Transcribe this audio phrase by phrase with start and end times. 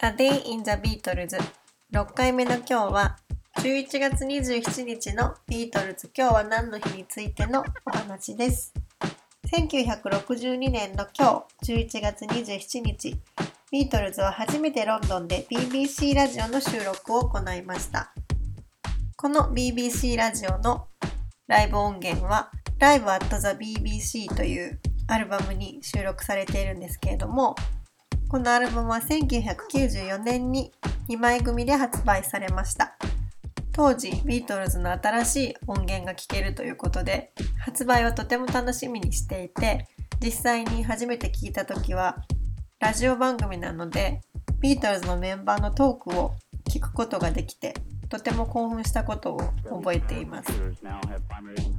[0.00, 1.36] A Day in the Beatles
[1.92, 3.16] 6回目の今日は
[3.56, 6.08] 11月27日のビートルズ。
[6.16, 8.72] 今日は何の日についてのお話です。
[9.52, 13.20] 1962年の今日11月27日。
[13.72, 18.14] ビートルズは初めてロンドンで BBC ラジオの収録を行いました。
[19.16, 20.86] この BBC ラジオの
[21.48, 27.56] ライブ音源は Live at the BBC というアルバムに収録されているんですけれども
[28.28, 30.70] このアルバムは1994年に
[31.08, 32.94] 2枚組で発売されました。
[33.72, 39.86] 当時、ビートルズの新しい音源が聴けるということで、発売をとても楽しみにしていて、
[40.20, 42.18] 実際に初めて聞いた時は、
[42.80, 44.20] ラジオ番組なので、
[44.60, 46.32] ビートルズのメンバーのトークを
[46.68, 47.72] 聞くことができて、
[48.10, 50.52] とても興奮したことを覚えています。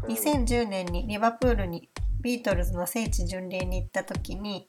[0.08, 1.90] 2010年にリバプールに
[2.22, 4.66] ビートルズの聖地巡礼に行った時に、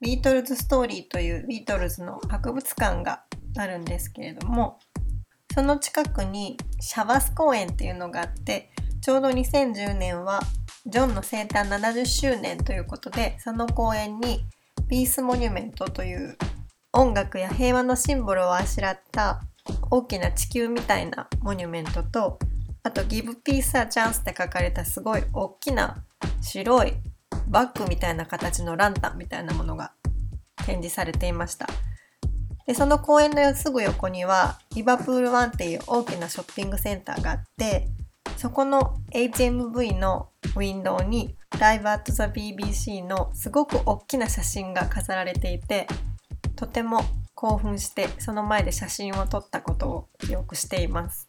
[0.00, 3.22] ビートルズストーリーというビートルズの博物館が
[3.58, 4.78] あるんですけれども
[5.52, 8.70] その近くにシャバス公園っていうのがあって
[9.02, 10.40] ちょうど2010年は
[10.86, 14.44] ジョンの生誕70周年ということでその公園に
[14.88, 16.38] ピースモニュメントという
[16.92, 19.42] 音楽や平和のシンボルをあしらった
[19.90, 22.38] 大きな地球みたいなモニュメントと
[22.82, 26.04] あと Give Peace a Chance って書かれたすごい大きな
[26.40, 26.94] 白い
[27.48, 29.92] バッグみたいな形のランタンみたいなものが
[30.70, 31.66] 展示されていました。
[32.66, 37.88] で、その公園のすぐ横には、リバプールワンっていう大きなショッピングセンターがあって、
[38.36, 45.88] そこの HMV のウィンドウに Live at the BBC のすごく大きな写真が飾られていて、
[46.54, 47.00] とても
[47.34, 51.26] 興奮してその前で写真を撮ったことを記憶しています。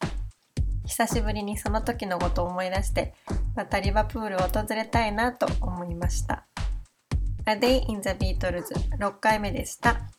[0.86, 3.14] 久しぶりにその時のことを思い出して
[3.56, 6.46] またリバプールを訪れたいなと思いました。
[7.52, 8.64] A Day in the Beatles
[8.98, 10.10] 6回目でした。